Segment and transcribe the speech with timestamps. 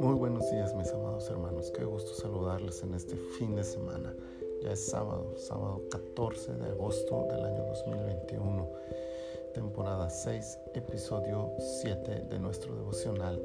[0.00, 4.14] Muy buenos días mis amados hermanos, qué gusto saludarles en este fin de semana.
[4.62, 8.70] Ya es sábado, sábado 14 de agosto del año 2021,
[9.52, 11.52] temporada 6, episodio
[11.82, 13.42] 7 de nuestro devocional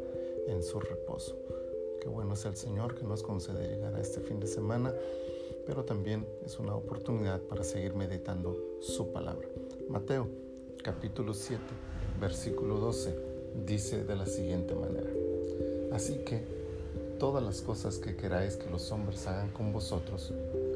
[0.48, 1.36] en su reposo.
[2.00, 4.93] Qué bueno es el Señor que nos concede llegar a este fin de semana,
[5.66, 9.50] pero también es una oportunidad para seguir meditando su palabra.
[9.89, 10.42] Mateo
[10.84, 11.61] capítulo 7,
[12.20, 13.18] versículo 12,
[13.66, 15.09] dice de la siguiente manera.
[15.94, 16.44] Así que
[17.20, 20.34] todas las cosas que queráis que los hombres hagan con vosotros,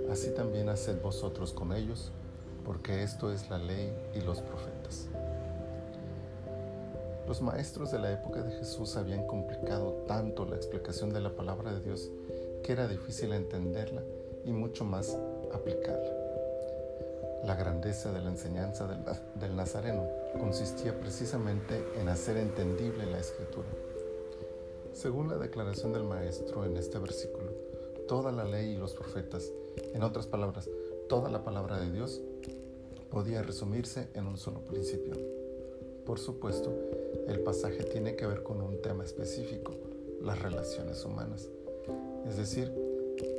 [0.09, 2.11] así también haced vosotros con ellos,
[2.63, 5.07] porque esto es la ley y los profetas.
[7.27, 11.73] Los maestros de la época de Jesús habían complicado tanto la explicación de la palabra
[11.73, 12.09] de Dios
[12.63, 14.03] que era difícil entenderla
[14.45, 15.17] y mucho más
[15.53, 16.16] aplicarla.
[17.43, 20.07] La grandeza de la enseñanza del, Nazareno
[20.39, 23.67] consistía precisamente en hacer entendible la escritura.
[24.93, 27.51] Según la declaración del Maestro en este versículo,
[28.07, 29.51] toda la ley y los profetas,
[29.93, 30.69] en otras palabras,
[31.07, 32.21] toda la palabra de Dios,
[33.11, 35.13] podía resumirse en un solo principio.
[36.05, 36.73] Por supuesto,
[37.27, 39.75] el pasaje tiene que ver con un tema específico,
[40.21, 41.49] las relaciones humanas.
[42.27, 42.71] Es decir,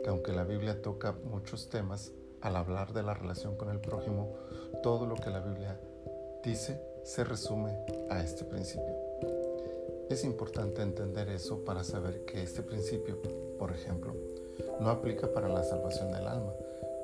[0.02, 4.34] que aunque la Biblia toca muchos temas, al hablar de la relación con el prójimo,
[4.82, 5.78] todo lo que la Biblia
[6.42, 7.78] dice se resume
[8.10, 8.94] a este principio.
[10.08, 13.20] Es importante entender eso para saber que este principio,
[13.58, 14.14] por ejemplo,
[14.80, 16.52] no aplica para la salvación del alma,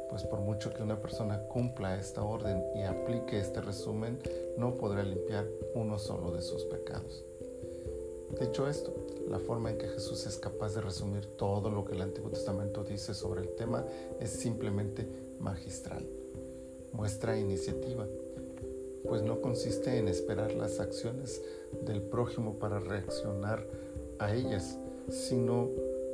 [0.08, 4.18] pues por mucho que una persona cumpla esta orden y aplique este resumen,
[4.56, 7.24] no podrá limpiar uno solo de sus pecados.
[8.40, 8.92] Dicho esto,
[9.28, 12.82] la forma en que Jesús es capaz de resumir todo lo que el Antiguo Testamento
[12.82, 13.84] dice sobre el tema
[14.20, 16.04] es simplemente magistral.
[16.92, 18.06] Muestra iniciativa,
[19.06, 21.42] pues no consiste en esperar las acciones
[21.82, 23.66] del prójimo para reaccionar
[24.18, 24.78] a ellas,
[25.10, 25.68] sino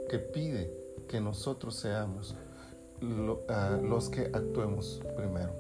[0.08, 0.72] que pide
[1.08, 2.34] que nosotros seamos
[3.00, 5.52] los que actuemos primero.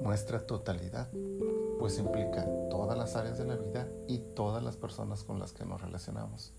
[0.00, 1.08] Muestra totalidad,
[1.82, 5.64] pues implica todas las áreas de la vida y todas las personas con las que
[5.64, 6.52] nos relacionamos.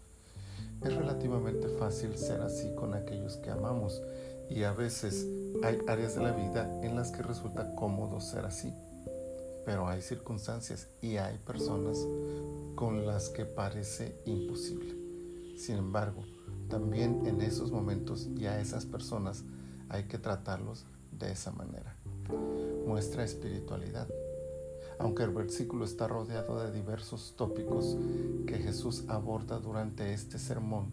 [0.81, 4.01] Es relativamente fácil ser así con aquellos que amamos
[4.49, 5.25] y a veces
[5.63, 8.73] hay áreas de la vida en las que resulta cómodo ser así,
[9.65, 12.05] pero hay circunstancias y hay personas
[12.75, 14.93] con las que parece imposible.
[15.57, 16.25] Sin embargo,
[16.67, 19.45] también en esos momentos y a esas personas
[19.87, 20.83] hay que tratarlos
[21.17, 21.95] de esa manera.
[22.85, 24.09] Muestra espiritualidad.
[24.99, 27.97] Aunque el versículo está rodeado de diversos tópicos
[28.47, 30.91] que Jesús aborda durante este sermón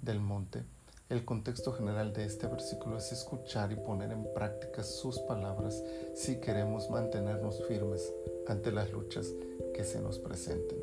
[0.00, 0.64] del monte,
[1.08, 5.82] el contexto general de este versículo es escuchar y poner en práctica sus palabras
[6.14, 8.12] si queremos mantenernos firmes
[8.46, 9.26] ante las luchas
[9.74, 10.78] que se nos presenten.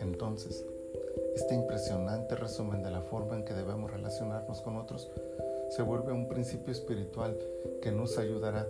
[0.00, 0.64] Entonces,
[1.34, 5.10] este impresionante resumen de la forma en que debemos relacionarnos con otros
[5.70, 7.38] se vuelve un principio espiritual
[7.80, 8.66] que nos ayudará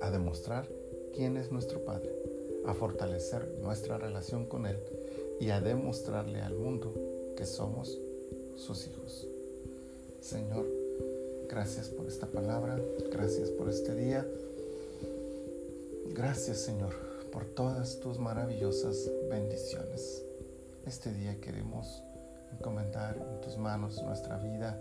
[0.00, 0.68] a demostrar
[1.16, 2.14] quién es nuestro Padre,
[2.66, 4.78] a fortalecer nuestra relación con Él
[5.40, 6.92] y a demostrarle al mundo
[7.36, 7.98] que somos
[8.54, 9.26] sus hijos.
[10.20, 10.66] Señor,
[11.48, 12.78] gracias por esta palabra,
[13.10, 14.26] gracias por este día.
[16.14, 16.92] Gracias Señor
[17.32, 20.22] por todas tus maravillosas bendiciones.
[20.86, 22.02] Este día queremos
[22.52, 24.78] encomendar en tus manos nuestra vida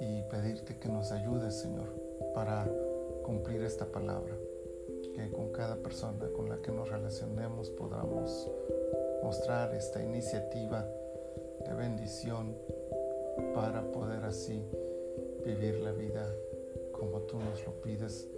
[0.00, 1.88] y pedirte que nos ayudes, Señor,
[2.34, 2.66] para
[3.22, 4.34] cumplir esta palabra.
[5.16, 8.50] Que con cada persona con la que nos relacionemos podamos
[9.22, 10.86] mostrar esta iniciativa
[11.66, 12.54] de bendición
[13.54, 14.62] para poder así
[15.44, 16.30] vivir la vida
[16.92, 18.28] como tú nos lo pides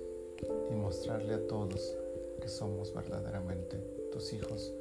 [0.71, 1.97] y mostrarle a todos
[2.41, 3.77] que somos verdaderamente
[4.13, 4.73] tus hijos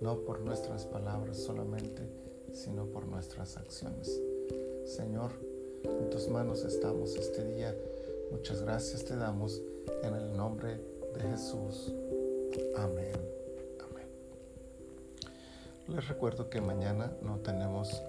[0.00, 2.02] no por nuestras palabras solamente,
[2.52, 4.20] sino por nuestras acciones.
[4.84, 5.32] Señor,
[5.82, 7.74] en tus manos estamos este día.
[8.30, 9.60] Muchas gracias te damos
[10.02, 10.78] en el nombre
[11.14, 11.92] de Jesús.
[12.76, 13.38] Amén.
[15.88, 18.02] Les recuerdo que mañana no tenemos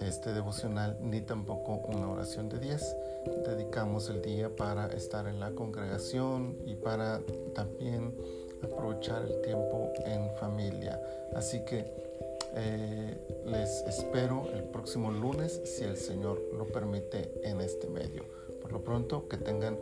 [0.00, 2.96] este devocional ni tampoco una oración de 10.
[3.44, 7.20] Dedicamos el día para estar en la congregación y para
[7.56, 8.14] también
[8.62, 11.02] aprovechar el tiempo en familia.
[11.34, 11.92] Así que
[12.54, 18.24] eh, les espero el próximo lunes, si el Señor lo permite, en este medio.
[18.62, 19.76] Por lo pronto, que tengan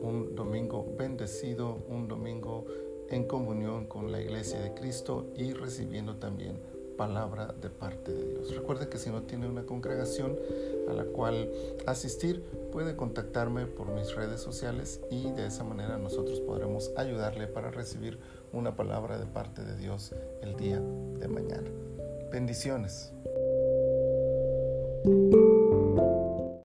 [0.00, 2.66] un domingo bendecido, un domingo
[3.10, 6.58] en comunión con la iglesia de Cristo y recibiendo también
[6.96, 8.54] palabra de parte de Dios.
[8.54, 10.36] Recuerde que si no tiene una congregación
[10.86, 11.50] a la cual
[11.86, 12.42] asistir,
[12.72, 18.18] puede contactarme por mis redes sociales y de esa manera nosotros podremos ayudarle para recibir
[18.52, 21.70] una palabra de parte de Dios el día de mañana.
[22.30, 23.14] Bendiciones.